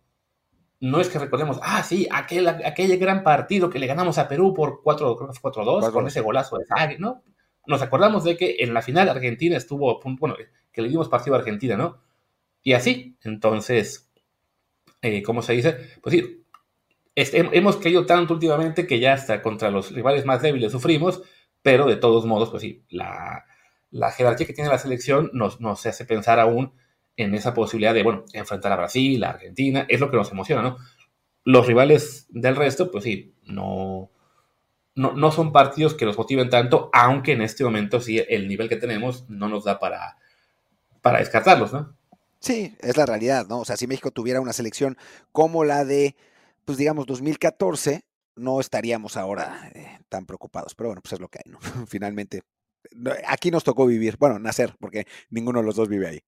[0.80, 4.54] no es que recordemos, ah, sí, aquel, aquel gran partido que le ganamos a Perú
[4.54, 7.24] por 4-2 con ese golazo de Zague, ¿no?
[7.66, 10.36] Nos acordamos de que en la final Argentina estuvo, bueno,
[10.72, 12.02] que le dimos partido a Argentina, ¿no?
[12.62, 14.10] Y así, entonces,
[15.02, 15.78] eh, ¿cómo se dice?
[16.02, 16.46] Pues sí,
[17.16, 21.24] hemos caído tanto últimamente que ya hasta contra los rivales más débiles sufrimos,
[21.64, 23.46] pero de todos modos, pues sí, la,
[23.90, 26.74] la jerarquía que tiene la selección nos, nos hace pensar aún
[27.18, 30.62] en esa posibilidad de, bueno, enfrentar a Brasil, a Argentina, es lo que nos emociona,
[30.62, 30.78] ¿no?
[31.44, 34.12] Los rivales del resto, pues sí, no,
[34.96, 38.76] no, son partidos que nos motiven tanto, aunque en este momento sí el nivel que
[38.76, 40.18] tenemos no nos da para,
[41.02, 41.96] para descartarlos, ¿no?
[42.40, 43.60] Sí, es la realidad, ¿no?
[43.60, 44.96] O sea, si México tuviera una selección
[45.32, 46.16] como la de,
[46.66, 48.06] pues digamos, 2014,
[48.36, 50.76] no estaríamos ahora eh, tan preocupados.
[50.76, 51.60] Pero bueno, pues es lo que hay, ¿no?
[51.88, 52.44] Finalmente,
[53.28, 56.24] aquí nos tocó vivir, bueno, nacer, porque ninguno de los dos vive ahí.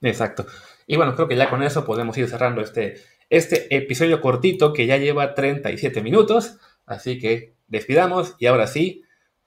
[0.00, 0.46] Exacto.
[0.86, 4.86] Y bueno, creo que ya con eso podemos ir cerrando este, este episodio cortito que
[4.86, 6.58] ya lleva 37 minutos.
[6.86, 9.02] Así que despidamos y ahora sí,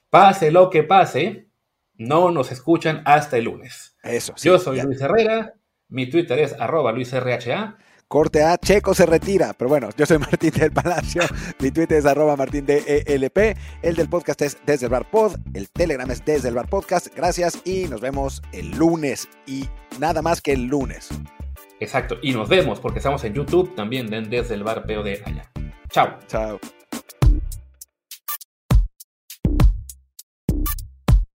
[0.09, 1.47] pase lo que pase,
[1.93, 3.97] no nos escuchan hasta el lunes.
[4.03, 4.33] Eso.
[4.37, 5.53] Yo soy Luis Herrera,
[5.87, 7.77] mi Twitter es arroba luisrha.
[8.09, 9.53] Corte A, Checo se retira.
[9.53, 11.21] Pero bueno, yo soy Martín del Palacio.
[11.59, 13.55] Mi Twitter es arroba Martín de ELP.
[13.81, 15.37] El del podcast es Desde el Bar Pod.
[15.53, 17.07] El Telegram es Desde el Bar Podcast.
[17.15, 19.29] Gracias y nos vemos el lunes.
[19.45, 21.09] Y nada más que el lunes.
[21.79, 22.17] Exacto.
[22.21, 25.49] Y nos vemos porque estamos en YouTube también Desde el Bar POD allá.
[25.89, 26.17] Chao.
[26.27, 26.59] Chao.